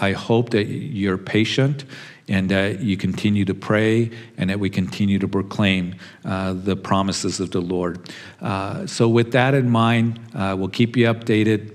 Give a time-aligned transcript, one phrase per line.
[0.00, 1.84] I hope that you're patient
[2.28, 7.40] and that you continue to pray and that we continue to proclaim uh, the promises
[7.40, 8.10] of the Lord.
[8.40, 11.74] Uh, so, with that in mind, uh, we'll keep you updated.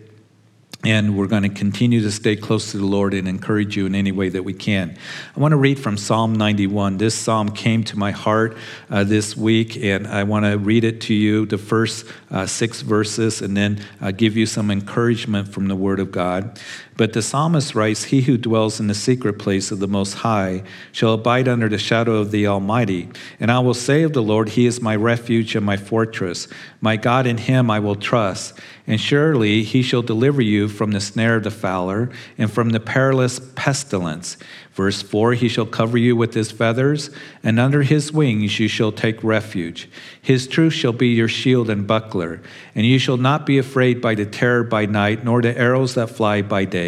[0.85, 3.95] And we're going to continue to stay close to the Lord and encourage you in
[3.95, 4.97] any way that we can.
[5.33, 6.97] I want to read from Psalm 91.
[6.97, 8.57] This psalm came to my heart
[8.89, 12.81] uh, this week, and I want to read it to you, the first uh, six
[12.81, 16.59] verses, and then uh, give you some encouragement from the Word of God.
[16.95, 20.63] But the psalmist writes, He who dwells in the secret place of the Most High
[20.91, 23.09] shall abide under the shadow of the Almighty.
[23.39, 26.47] And I will say of the Lord, He is my refuge and my fortress.
[26.81, 28.59] My God, in Him I will trust.
[28.85, 32.79] And surely He shall deliver you from the snare of the fowler and from the
[32.79, 34.37] perilous pestilence.
[34.73, 37.11] Verse 4 He shall cover you with his feathers,
[37.43, 39.87] and under his wings you shall take refuge.
[40.21, 42.41] His truth shall be your shield and buckler,
[42.73, 46.09] and you shall not be afraid by the terror by night, nor the arrows that
[46.09, 46.82] fly by day,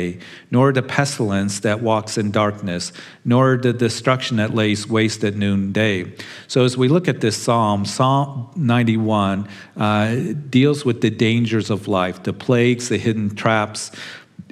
[0.51, 2.91] nor the pestilence that walks in darkness,
[3.23, 6.13] nor the destruction that lays waste at noonday.
[6.47, 10.15] So, as we look at this psalm, Psalm 91 uh,
[10.49, 13.91] deals with the dangers of life, the plagues, the hidden traps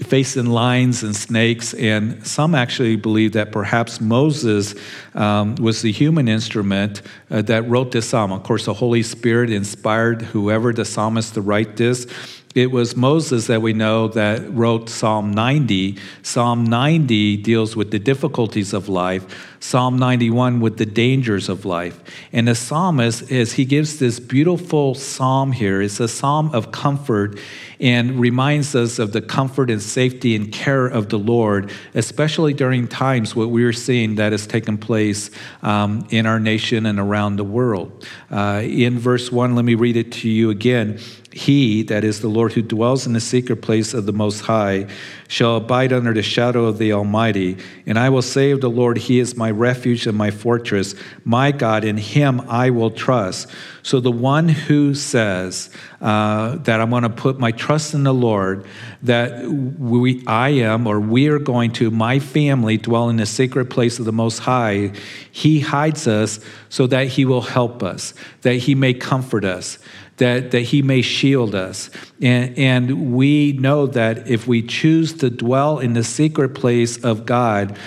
[0.02, 4.74] facing lions and snakes, and some actually believe that perhaps Moses
[5.14, 8.32] um, was the human instrument uh, that wrote this psalm.
[8.32, 12.08] Of course, the Holy Spirit inspired whoever the psalmist to write this.
[12.56, 15.98] It was Moses that we know that wrote Psalm 90.
[16.22, 19.26] Psalm 90 deals with the difficulties of life.
[19.60, 22.00] Psalm 91 with the dangers of life.
[22.32, 27.40] And the psalmist, as he gives this beautiful psalm here, it's a psalm of comfort
[27.80, 32.88] and reminds us of the comfort and safety and care of the Lord, especially during
[32.88, 35.32] times what we are seeing that has taken place
[35.64, 38.06] um, in our nation and around the world.
[38.30, 41.00] Uh, in verse 1, let me read it to you again.
[41.34, 44.86] He, that is the Lord who dwells in the secret place of the Most High,
[45.28, 47.58] shall abide under the shadow of the Almighty.
[47.88, 51.52] And I will say of the Lord, He is my refuge and my fortress, my
[51.52, 53.50] God, in Him I will trust.
[53.82, 58.14] So the one who says uh, that I'm going to put my trust in the
[58.14, 58.66] Lord,
[59.02, 63.72] that we, I am, or we are going to, my family, dwell in the secret
[63.72, 64.92] place of the Most High,
[65.32, 66.40] He hides us
[66.70, 69.80] so that He will help us, that He may comfort us
[70.18, 71.90] that, that he may shield us.
[72.22, 77.26] And, and we know that if we choose to dwell in the secret place of
[77.26, 77.78] God,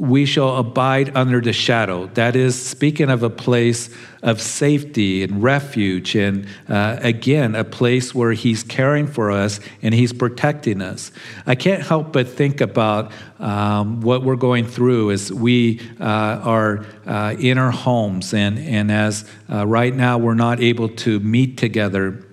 [0.00, 2.06] we shall abide under the shadow.
[2.14, 3.90] That is, speaking of a place
[4.22, 9.92] of safety and refuge, and uh, again, a place where He's caring for us and
[9.92, 11.12] He's protecting us.
[11.46, 16.86] I can't help but think about um, what we're going through as we uh, are
[17.06, 21.58] uh, in our homes, and, and as uh, right now we're not able to meet
[21.58, 22.24] together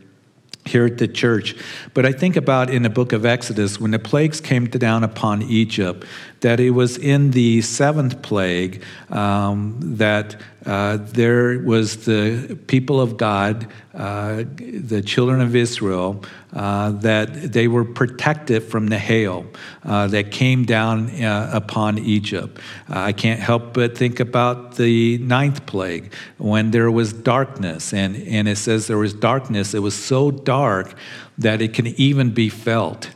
[0.67, 1.55] here at the church.
[1.93, 5.41] But I think about in the book of Exodus, when the plagues came down upon
[5.43, 6.05] Egypt,
[6.41, 13.15] that it was in the seventh plague um, that uh, there was the people of
[13.15, 19.45] God, uh, the children of Israel, uh, that they were protected from the hail
[19.85, 22.59] uh, that came down uh, upon Egypt.
[22.89, 28.17] Uh, I can't help but think about the ninth plague when there was darkness, and,
[28.27, 29.73] and it says there was darkness.
[29.73, 30.95] It was so dark
[31.37, 33.09] that it can even be felt.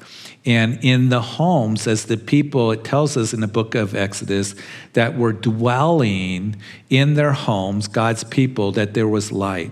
[0.46, 4.56] And in the homes, as the people, it tells us in the book of Exodus
[4.94, 6.56] that were dwelling
[6.90, 9.72] in their homes, God's people, that there was light.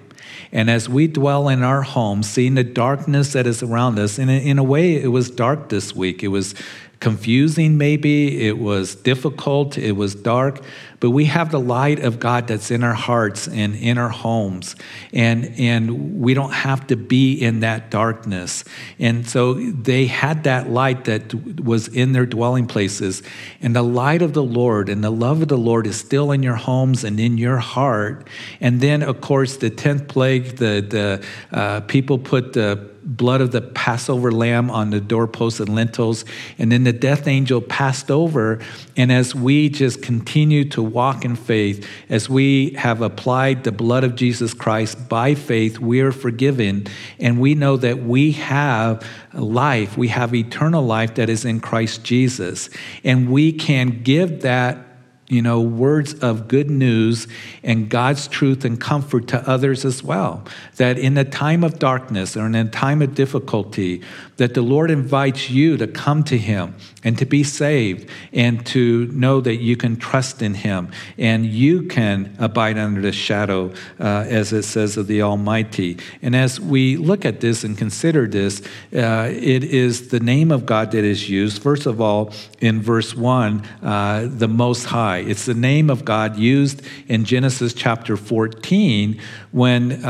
[0.51, 4.29] And as we dwell in our homes, seeing the darkness that is around us, and
[4.29, 6.23] in a way, it was dark this week.
[6.23, 6.53] It was
[6.99, 8.47] confusing, maybe.
[8.47, 9.77] It was difficult.
[9.77, 10.61] It was dark.
[10.99, 14.75] But we have the light of God that's in our hearts and in our homes.
[15.13, 18.65] And, and we don't have to be in that darkness.
[18.99, 21.33] And so they had that light that
[21.63, 23.23] was in their dwelling places.
[23.61, 26.43] And the light of the Lord and the love of the Lord is still in
[26.43, 28.27] your homes and in your heart.
[28.59, 33.51] And then, of course, the 10th plague, the, the uh, people put the blood of
[33.51, 36.25] the Passover lamb on the doorposts and lintels.
[36.57, 38.59] And then the death angel passed over.
[38.97, 44.03] And as we just continue to walk in faith, as we have applied the blood
[44.03, 46.87] of Jesus Christ by faith, we are forgiven.
[47.19, 52.03] And we know that we have life, we have eternal life that is in Christ
[52.03, 52.69] Jesus.
[53.03, 54.88] And we can give that
[55.29, 57.27] you know, words of good news
[57.63, 60.43] and God's truth and comfort to others as well.
[60.77, 64.01] That in a time of darkness or in a time of difficulty,
[64.39, 69.07] that the Lord invites you to come to Him and to be saved and to
[69.07, 74.25] know that you can trust in Him and you can abide under the shadow, uh,
[74.27, 75.97] as it says, of the Almighty.
[76.21, 78.61] And as we look at this and consider this,
[78.95, 81.61] uh, it is the name of God that is used.
[81.61, 85.17] First of all, in verse 1, uh, the Most High.
[85.17, 89.19] It's the name of God used in Genesis chapter 14
[89.51, 90.01] when.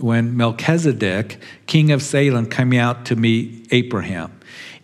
[0.00, 4.32] When Melchizedek, king of Salem, came out to meet Abraham.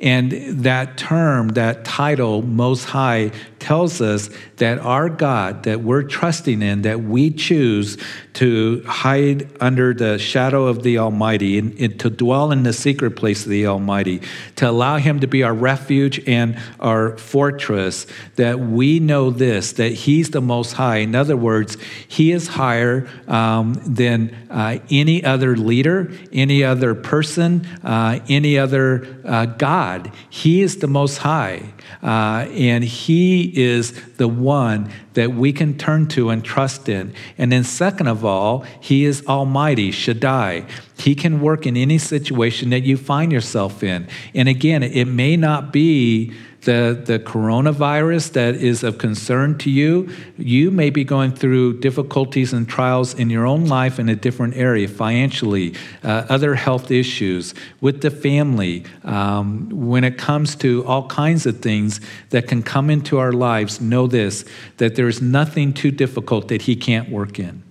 [0.00, 3.32] And that term, that title, Most High,
[3.66, 7.98] tells us that our God that we're trusting in, that we choose
[8.34, 13.16] to hide under the shadow of the Almighty and, and, to dwell in the secret
[13.16, 14.22] place of the Almighty,
[14.54, 19.90] to allow Him to be our refuge and our fortress, that we know this, that
[19.90, 20.98] He's the Most High.
[20.98, 21.76] In other words,
[22.06, 29.20] He is higher um, than uh, any other leader, any other person, uh, any other
[29.24, 30.12] uh, God.
[30.30, 31.72] He is the Most High.
[32.02, 37.14] Uh, and He is the one that we can turn to and trust in.
[37.38, 40.66] And then, second of all, He is Almighty, Shaddai.
[40.98, 44.08] He can work in any situation that you find yourself in.
[44.34, 46.32] And again, it may not be
[46.66, 52.52] the, the coronavirus that is of concern to you, you may be going through difficulties
[52.52, 57.54] and trials in your own life in a different area, financially, uh, other health issues,
[57.80, 58.84] with the family.
[59.04, 63.80] Um, when it comes to all kinds of things that can come into our lives,
[63.80, 64.44] know this
[64.78, 67.62] that there's nothing too difficult that He can't work in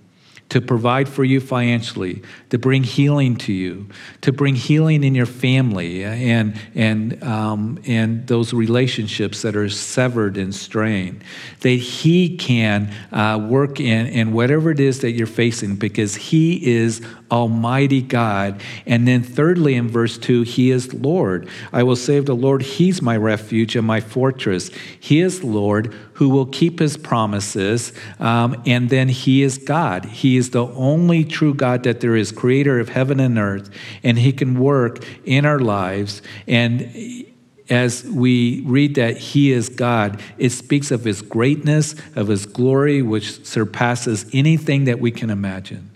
[0.48, 3.86] to provide for you financially, to bring healing to you,
[4.20, 10.36] to bring healing in your family and, and, um, and those relationships that are severed
[10.36, 11.24] and strained.
[11.60, 16.64] That He can uh, work in, in whatever it is that you're facing because He
[16.64, 18.62] is Almighty God.
[18.86, 21.48] And then, thirdly, in verse 2, He is Lord.
[21.72, 24.70] I will say of the Lord, He's my refuge and my fortress.
[25.00, 27.92] He is Lord who will keep His promises.
[28.20, 30.04] Um, and then He is God.
[30.04, 33.70] He is the only true God that there is, creator of heaven and earth.
[34.02, 36.22] And He can work in our lives.
[36.46, 37.26] And
[37.68, 43.02] as we read that He is God, it speaks of His greatness, of His glory,
[43.02, 45.90] which surpasses anything that we can imagine.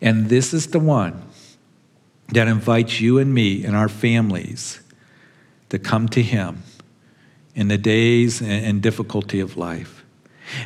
[0.00, 1.22] And this is the one
[2.28, 4.80] that invites you and me and our families
[5.70, 6.62] to come to Him
[7.54, 9.97] in the days and difficulty of life.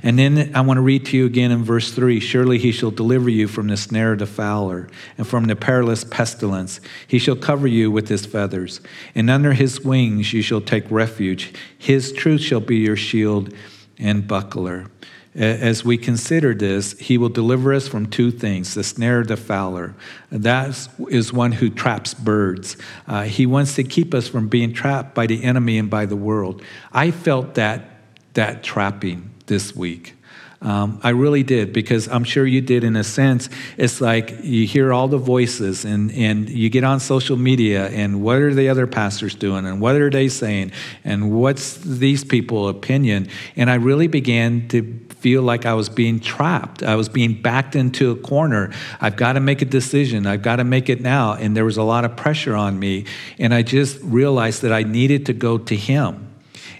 [0.02, 2.90] And then I want to read to you again in verse 3 Surely he shall
[2.90, 4.88] deliver you from the snare of the fowler
[5.18, 6.80] and from the perilous pestilence.
[7.06, 8.80] He shall cover you with his feathers,
[9.14, 11.52] and under his wings you shall take refuge.
[11.78, 13.54] His truth shall be your shield
[13.98, 14.86] and buckler.
[15.34, 19.38] As we consider this, he will deliver us from two things the snare of the
[19.38, 19.94] fowler.
[20.30, 22.76] That is one who traps birds.
[23.06, 26.16] Uh, he wants to keep us from being trapped by the enemy and by the
[26.16, 26.62] world.
[26.92, 27.88] I felt that,
[28.34, 30.14] that trapping this week.
[30.62, 33.50] Um, I really did because I'm sure you did in a sense.
[33.76, 38.22] It's like you hear all the voices and, and you get on social media and
[38.22, 40.72] what are the other pastors doing and what are they saying
[41.04, 43.28] and what's these people opinion.
[43.56, 46.82] And I really began to feel like I was being trapped.
[46.82, 48.72] I was being backed into a corner.
[49.02, 50.26] I've got to make a decision.
[50.26, 51.34] I've got to make it now.
[51.34, 53.04] And there was a lot of pressure on me.
[53.38, 56.31] And I just realized that I needed to go to Him.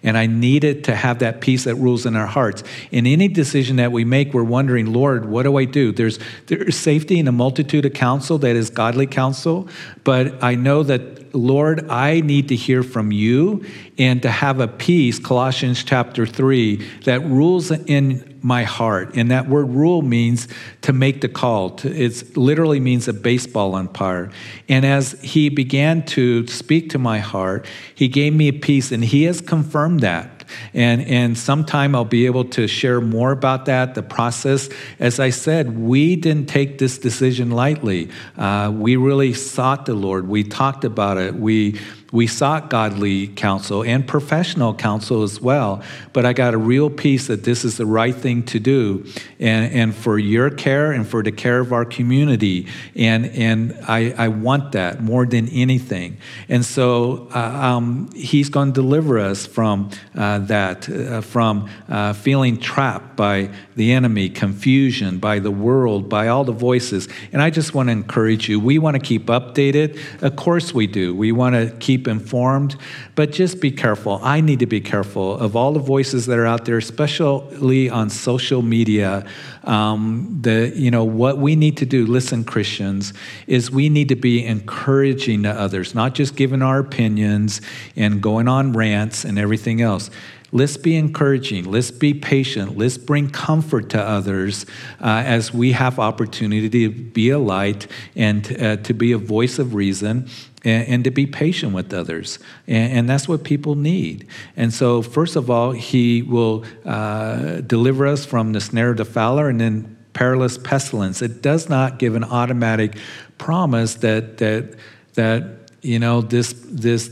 [0.02, 2.64] And I needed to have that peace that rules in our hearts.
[2.90, 5.93] In any decision that we make, we're wondering, Lord, what do I do?
[5.93, 9.69] There's, there's safety in a multitude of counsel that is godly counsel,
[10.02, 13.64] but I know that, Lord, I need to hear from you
[13.99, 19.14] and to have a peace, Colossians chapter 3, that rules in my heart.
[19.14, 20.49] And that word rule means
[20.83, 21.78] to make the call.
[21.85, 24.30] It literally means a baseball umpire.
[24.68, 29.04] And as he began to speak to my heart, he gave me a peace, and
[29.04, 30.41] he has confirmed that.
[30.75, 34.68] And, and sometime I'll be able to share more about that, the process.
[34.99, 38.11] As I said, we didn't take this decision lightly.
[38.37, 40.28] Uh, we really sought the Lord.
[40.28, 41.35] We talked about it.
[41.35, 41.80] We
[42.12, 47.26] we sought godly counsel and professional counsel as well, but I got a real peace
[47.26, 49.07] that this is the right thing to do
[49.40, 52.69] and, and for your care and for the care of our community.
[52.95, 56.19] And, and I, I want that more than anything.
[56.49, 62.12] And so uh, um, he's going to deliver us from uh, that, uh, from uh,
[62.12, 67.09] feeling trapped by the enemy, confusion, by the world, by all the voices.
[67.33, 69.99] And I just want to encourage you we want to keep updated.
[70.23, 71.14] Of course, we do.
[71.14, 72.76] We want to keep keep informed,
[73.14, 74.18] but just be careful.
[74.23, 78.11] I need to be careful of all the voices that are out there, especially on
[78.11, 79.25] social media.
[79.64, 83.12] Um, the, you know, what we need to do, listen, Christians,
[83.47, 87.61] is we need to be encouraging to others, not just giving our opinions
[87.94, 90.11] and going on rants and everything else.
[90.54, 91.64] Let's be encouraging.
[91.64, 92.76] Let's be patient.
[92.76, 94.66] Let's bring comfort to others
[95.00, 99.59] uh, as we have opportunity to be a light and uh, to be a voice
[99.59, 100.28] of reason
[100.62, 102.38] and, and, to be patient with others.
[102.66, 104.28] And, and, that's what people need.
[104.54, 109.06] And so, first of all, He will uh, deliver us from the snare of the
[109.06, 111.23] fowler and then perilous pestilence.
[111.23, 112.99] It does not give an automatic
[113.38, 114.76] promise that, that,
[115.14, 117.10] that you know, this, this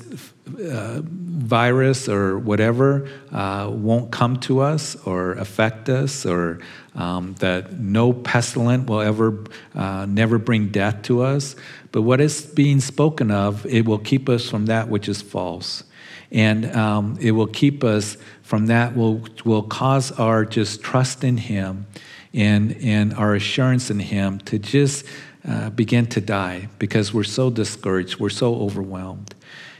[0.58, 6.60] uh, virus or whatever uh, won't come to us or affect us, or
[6.94, 11.56] um, that no pestilent will ever, uh, never bring death to us.
[11.92, 15.84] But what is being spoken of, it will keep us from that which is false.
[16.30, 21.36] And um, it will keep us from that, will, will cause our just trust in
[21.36, 21.86] Him
[22.32, 25.04] and, and our assurance in Him to just
[25.46, 29.34] uh, begin to die because we're so discouraged, we're so overwhelmed.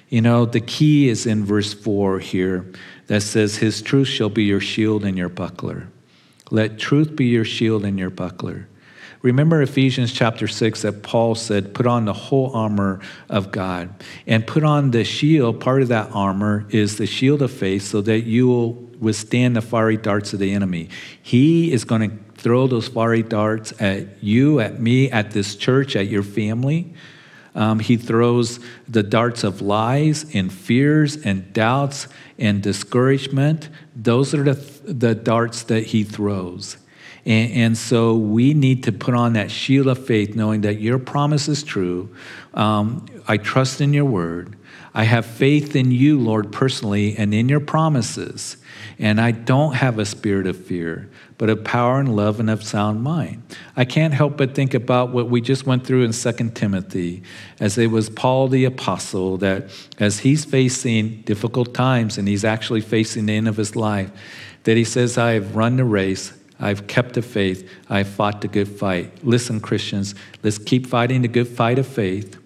[0.08, 2.66] You know, the key is in verse 4 here
[3.06, 5.88] that says, His truth shall be your shield and your buckler.
[6.50, 8.66] Let truth be your shield and your buckler.
[9.22, 13.90] Remember Ephesians chapter 6 that Paul said, Put on the whole armor of God.
[14.26, 18.00] And put on the shield, part of that armor is the shield of faith, so
[18.00, 20.88] that you will withstand the fiery darts of the enemy.
[21.22, 25.94] He is going to throw those fiery darts at you, at me, at this church,
[25.96, 26.92] at your family.
[27.54, 33.68] Um, he throws the darts of lies and fears and doubts and discouragement.
[33.94, 34.54] Those are the,
[34.84, 36.76] the darts that he throws.
[37.26, 40.98] And, and, so we need to put on that shield of faith, knowing that your
[40.98, 42.14] promise is true.
[42.54, 44.56] Um, I trust in your word.
[44.92, 48.56] I have faith in you, Lord, personally, and in your promises.
[48.98, 51.08] And I don't have a spirit of fear,
[51.38, 53.42] but of power and love and of sound mind.
[53.76, 57.22] I can't help but think about what we just went through in 2 Timothy,
[57.60, 62.80] as it was Paul the apostle that as he's facing difficult times and he's actually
[62.80, 64.10] facing the end of his life,
[64.64, 68.48] that he says, I have run the race, I've kept the faith, I've fought the
[68.48, 69.12] good fight.
[69.24, 72.36] Listen, Christians, let's keep fighting the good fight of faith.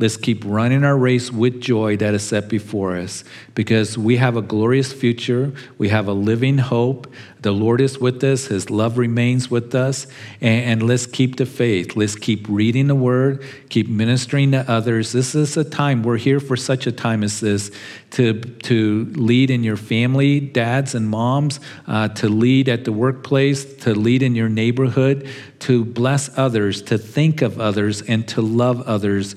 [0.00, 3.24] Let's keep running our race with joy that is set before us
[3.54, 5.52] because we have a glorious future.
[5.76, 7.12] We have a living hope.
[7.40, 10.08] The Lord is with us, His love remains with us.
[10.40, 11.94] And, and, let's keep the faith.
[11.94, 15.12] Let's keep reading the Word, keep ministering to others.
[15.12, 17.70] This is a time, we're here for such a time as this
[18.12, 23.64] to, to lead in your family, dads and moms, uh, to lead at the workplace,
[23.76, 25.28] to lead in your neighborhood,
[25.60, 29.36] to bless others, to think of others, and to love others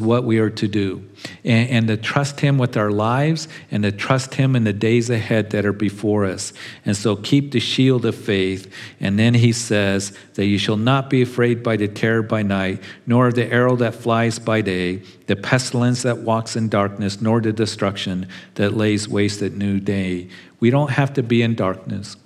[0.00, 1.04] what we are to do.
[1.44, 5.10] And, and to trust Him with our lives and to trust Him in the days
[5.10, 6.52] ahead that are before us.
[6.84, 8.72] And so keep the shield of faith.
[9.00, 12.82] And then He says that you shall not be afraid by the terror by night,
[13.06, 17.40] nor of the arrow that flies by day, the pestilence that walks in darkness, nor
[17.40, 20.28] the destruction that lays waste at noonday.
[20.60, 22.16] We don't have to be in darkness.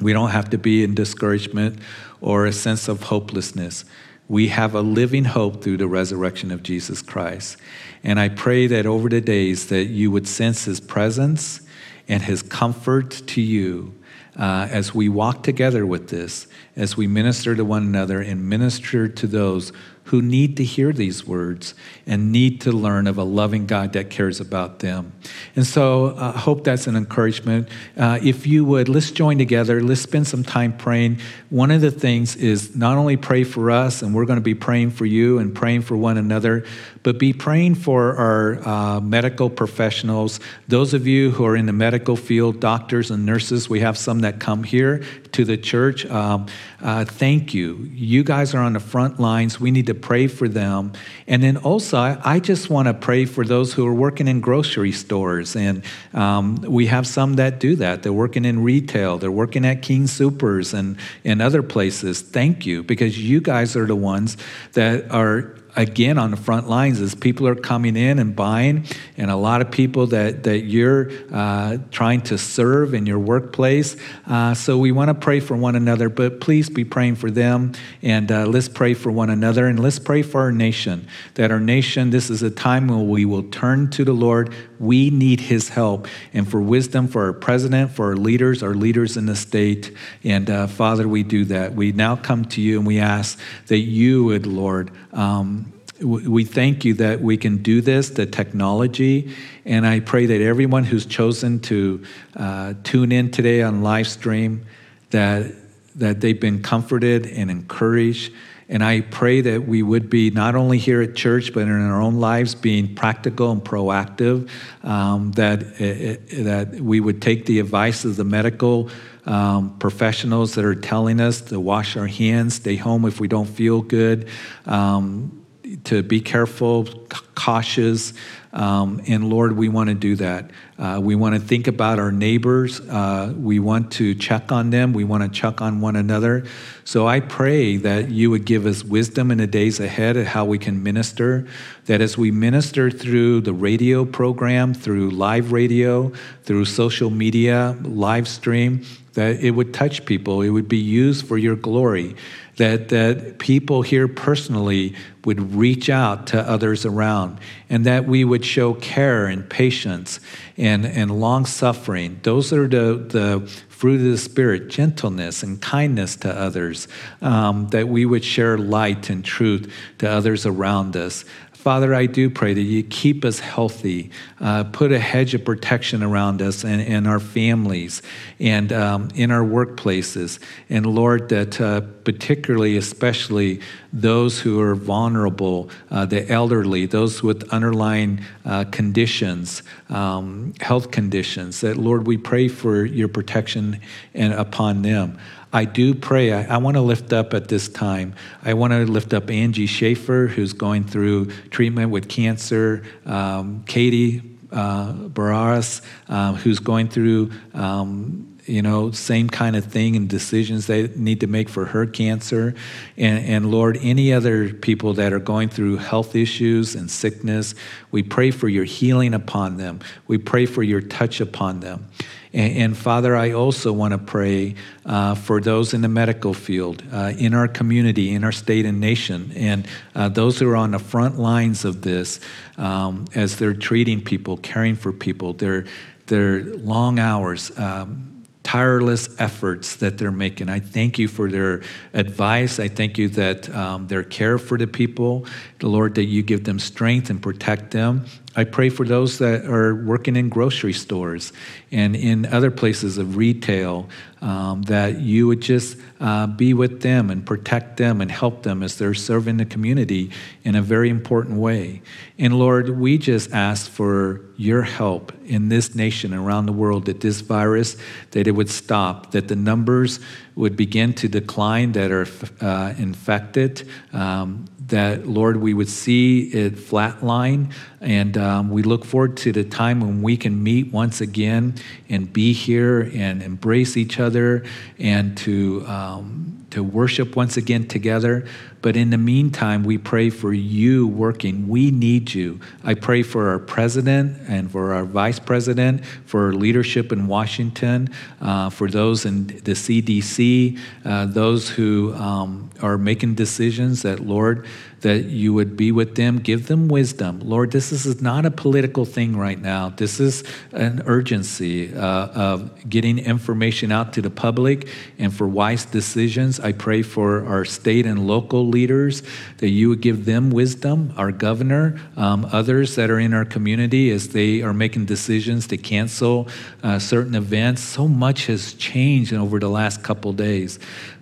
[0.00, 1.78] We don't have to be in discouragement
[2.20, 3.84] or a sense of hopelessness.
[4.30, 7.56] We have a living hope through the resurrection of Jesus Christ.
[8.04, 11.62] And I pray that over the days that you would sense his presence
[12.06, 13.92] and his comfort to you
[14.38, 16.46] uh, as we walk together with this,
[16.76, 19.72] as we minister to one another and minister to those
[20.10, 21.72] who need to hear these words
[22.04, 25.12] and need to learn of a loving God that cares about them.
[25.54, 27.68] And so I uh, hope that's an encouragement.
[27.96, 29.80] Uh, if you would, let's join together.
[29.80, 31.20] Let's spend some time praying.
[31.50, 34.54] One of the things is not only pray for us, and we're going to be
[34.54, 36.64] praying for you and praying for one another,
[37.04, 40.40] but be praying for our uh, medical professionals.
[40.66, 44.20] Those of you who are in the medical field, doctors and nurses, we have some
[44.20, 46.06] that come here to the church.
[46.06, 46.46] Um,
[46.82, 47.88] uh, thank you.
[47.92, 49.60] You guys are on the front lines.
[49.60, 50.92] We need to pray for them.
[51.26, 54.92] And then also, I just want to pray for those who are working in grocery
[54.92, 55.56] stores.
[55.56, 55.84] And
[56.14, 58.02] um, we have some that do that.
[58.02, 62.22] They're working in retail, they're working at King Supers and, and other places.
[62.22, 64.36] Thank you, because you guys are the ones
[64.72, 68.84] that are again on the front lines as people are coming in and buying
[69.16, 73.96] and a lot of people that, that you're uh, trying to serve in your workplace.
[74.26, 77.72] Uh, so we want to pray for one another but please be praying for them
[78.02, 81.60] and uh, let's pray for one another and let's pray for our nation that our
[81.60, 85.68] nation this is a time when we will turn to the lord we need his
[85.68, 89.94] help and for wisdom for our president for our leaders our leaders in the state
[90.24, 93.78] and uh, father we do that we now come to you and we ask that
[93.78, 95.72] you would lord um,
[96.02, 99.34] we thank you that we can do this, the technology,
[99.64, 102.02] and I pray that everyone who's chosen to
[102.36, 104.64] uh, tune in today on live stream,
[105.10, 105.52] that,
[105.96, 108.32] that they've been comforted and encouraged.
[108.70, 112.00] And I pray that we would be not only here at church, but in our
[112.00, 114.48] own lives, being practical and proactive,
[114.84, 118.88] um, that, uh, that we would take the advice of the medical
[119.26, 123.48] um, professionals that are telling us to wash our hands, stay home if we don't
[123.48, 124.28] feel good.
[124.66, 125.44] Um,
[125.84, 126.86] to be careful,
[127.34, 128.12] cautious.
[128.52, 130.50] Um, and Lord, we want to do that.
[130.76, 132.80] Uh, we want to think about our neighbors.
[132.80, 134.92] Uh, we want to check on them.
[134.92, 136.44] We want to check on one another.
[136.84, 140.44] So I pray that you would give us wisdom in the days ahead of how
[140.44, 141.46] we can minister.
[141.86, 148.26] That as we minister through the radio program, through live radio, through social media, live
[148.26, 150.42] stream, that it would touch people.
[150.42, 152.16] It would be used for your glory
[152.60, 157.38] that, that people here personally would reach out to others around,
[157.70, 160.20] and that we would show care and patience
[160.58, 162.20] and, and long suffering.
[162.22, 166.86] Those are the, the fruit of the Spirit, gentleness and kindness to others,
[167.22, 171.24] um, that we would share light and truth to others around us.
[171.60, 176.02] Father, I do pray that you keep us healthy, uh, put a hedge of protection
[176.02, 178.00] around us and, and our families
[178.38, 180.38] and um, in our workplaces.
[180.70, 183.60] And Lord, that uh, particularly, especially
[183.92, 191.60] those who are vulnerable, uh, the elderly, those with underlying uh, conditions, um, health conditions,
[191.60, 193.80] that Lord, we pray for your protection
[194.14, 195.18] and upon them.
[195.52, 196.32] I do pray.
[196.32, 198.14] I, I want to lift up at this time.
[198.42, 202.84] I want to lift up Angie Schaefer, who's going through treatment with cancer.
[203.04, 207.30] Um, Katie uh, Barras, uh, who's going through.
[207.54, 211.86] Um, you know, same kind of thing and decisions they need to make for her
[211.86, 212.54] cancer.
[212.96, 217.54] And, and, Lord, any other people that are going through health issues and sickness,
[217.92, 219.78] we pray for your healing upon them.
[220.08, 221.88] We pray for your touch upon them.
[222.32, 224.54] And, and Father, I also want to pray
[224.86, 228.80] uh, for those in the medical field, uh, in our community, in our state and
[228.80, 232.20] nation, and uh, those who are on the front lines of this
[232.56, 235.66] um, as they're treating people, caring for people, their,
[236.06, 237.56] their long hours.
[237.58, 238.06] Um,
[238.42, 240.48] tireless efforts that they're making.
[240.48, 242.58] I thank you for their advice.
[242.58, 245.26] I thank you that um, their care for the people,
[245.60, 248.06] the Lord, that you give them strength and protect them.
[248.36, 251.32] I pray for those that are working in grocery stores
[251.72, 253.88] and in other places of retail,
[254.22, 258.62] um, that you would just uh, be with them and protect them and help them
[258.62, 260.10] as they're serving the community
[260.44, 261.82] in a very important way.
[262.18, 267.00] And Lord, we just ask for your help in this nation around the world that
[267.00, 267.76] this virus,
[268.12, 270.00] that it would stop, that the numbers
[270.40, 272.06] would begin to decline that are
[272.40, 277.52] uh, infected, um, that, Lord, we would see it flatline.
[277.80, 281.56] And um, we look forward to the time when we can meet once again
[281.88, 284.44] and be here and embrace each other
[284.78, 288.26] and to, um, to worship once again together.
[288.62, 291.48] But in the meantime, we pray for you working.
[291.48, 292.40] We need you.
[292.62, 297.88] I pray for our president and for our vice president, for leadership in Washington,
[298.20, 304.46] uh, for those in the CDC, uh, those who um, are making decisions that, Lord,
[304.80, 307.20] that you would be with them, give them wisdom.
[307.20, 309.70] Lord, this is not a political thing right now.
[309.70, 315.64] This is an urgency uh, of getting information out to the public and for wise
[315.66, 316.40] decisions.
[316.40, 319.02] I pray for our state and local leaders
[319.38, 323.90] that you would give them wisdom, our governor, um, others that are in our community
[323.90, 326.28] as they are making decisions to cancel
[326.62, 327.62] uh, certain events.
[327.62, 330.58] So much has changed over the last couple days.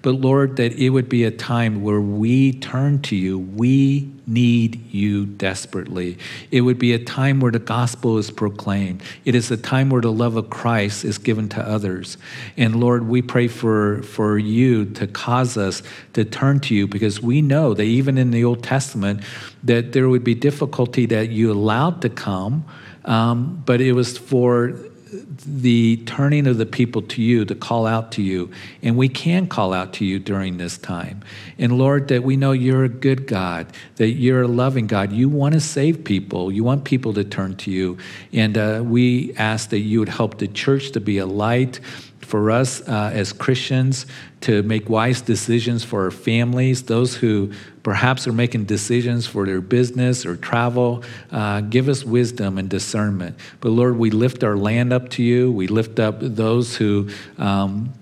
[0.09, 3.39] But Lord, that it would be a time where we turn to you.
[3.39, 6.17] We need you desperately.
[6.51, 9.03] It would be a time where the gospel is proclaimed.
[9.27, 12.17] It is a time where the love of Christ is given to others.
[12.57, 15.83] And Lord, we pray for, for you to cause us
[16.15, 19.21] to turn to you because we know that even in the Old Testament,
[19.63, 22.65] that there would be difficulty that you allowed to come,
[23.05, 24.73] um, but it was for
[25.11, 28.51] the turning of the people to you to call out to you.
[28.83, 31.23] And we can call out to you during this time.
[31.59, 35.13] And Lord, that we know you're a good God, that you're a loving God.
[35.13, 37.99] You want to save people, you want people to turn to you.
[38.33, 41.81] And uh, we ask that you would help the church to be a light
[42.21, 44.05] for us uh, as Christians
[44.43, 47.51] to make wise decisions for our families, those who
[47.89, 51.03] perhaps are making decisions for their business or travel.
[51.33, 53.35] Uh, give us wisdom and discernment.
[53.63, 55.51] But Lord, we lift our land up to you.
[55.51, 57.09] We lift up those who.
[57.39, 57.95] Um,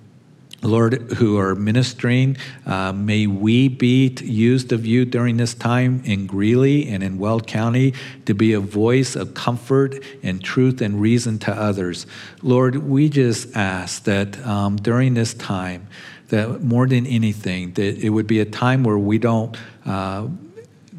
[0.62, 6.27] Lord, who are ministering, uh, may we be used of you during this time in
[6.27, 7.94] Greeley and in Weld County
[8.25, 12.07] to be a voice of comfort and truth and reason to others.
[12.42, 15.87] Lord, we just ask that um, during this time,
[16.28, 19.56] that more than anything, that it would be a time where we don't.
[19.84, 20.28] Uh,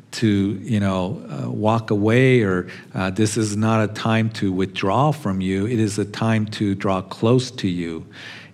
[0.10, 5.12] to you know uh, walk away or uh, this is not a time to withdraw
[5.12, 8.06] from you it is a time to draw close to you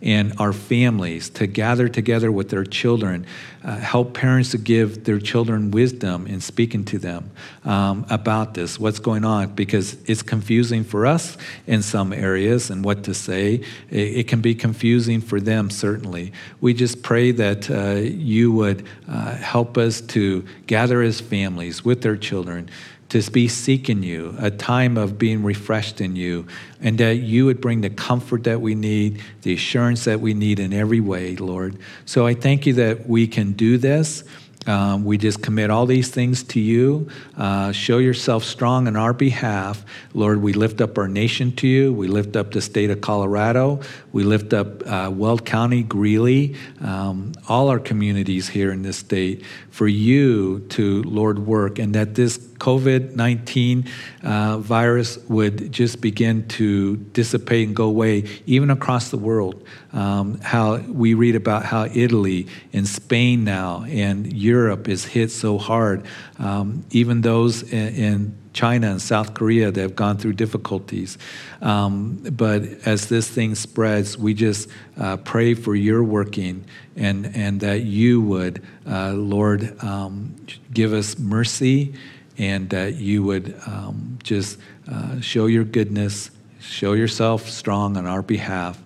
[0.03, 3.25] and our families to gather together with their children,
[3.63, 7.31] uh, help parents to give their children wisdom in speaking to them
[7.63, 12.83] um, about this, what's going on, because it's confusing for us in some areas and
[12.83, 13.55] what to say.
[13.89, 16.33] It, it can be confusing for them, certainly.
[16.59, 22.01] We just pray that uh, you would uh, help us to gather as families with
[22.01, 22.69] their children
[23.09, 26.47] to be seeking you, a time of being refreshed in you,
[26.81, 30.59] and that you would bring the comfort that we need, the assurance that we need
[30.59, 31.77] in every way, Lord.
[32.05, 34.23] So I thank you that we can do this.
[34.65, 37.09] Um, we just commit all these things to you.
[37.35, 39.83] Uh, show yourself strong on our behalf.
[40.13, 41.93] Lord, we lift up our nation to you.
[41.93, 43.81] We lift up the state of Colorado.
[44.13, 49.43] We lift up uh, Weld County, Greeley, um, all our communities here in this state
[49.71, 53.89] for you to, Lord, work, and that this COVID 19
[54.21, 59.65] uh, virus would just begin to dissipate and go away, even across the world.
[59.91, 65.57] Um, how we read about how Italy and Spain now and Europe is hit so
[65.57, 66.05] hard.
[66.37, 71.17] Um, even those in, in China and South Korea that have gone through difficulties.
[71.61, 77.59] Um, but as this thing spreads, we just uh, pray for your working and, and
[77.61, 80.35] that you would, uh, Lord, um,
[80.71, 81.93] give us mercy
[82.37, 84.59] and that you would um, just
[84.91, 88.81] uh, show your goodness, show yourself strong on our behalf.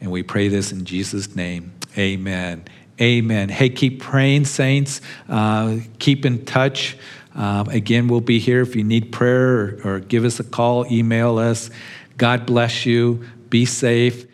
[0.00, 1.72] And we pray this in Jesus' name.
[1.98, 2.64] Amen.
[3.00, 3.48] Amen.
[3.48, 5.00] Hey, keep praying, saints.
[5.28, 6.98] Uh, keep in touch.
[7.34, 10.90] Um, again, we'll be here if you need prayer or, or give us a call,
[10.92, 11.70] email us.
[12.16, 13.24] God bless you.
[13.48, 14.26] Be safe.